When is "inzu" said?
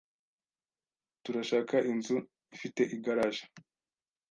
1.91-2.17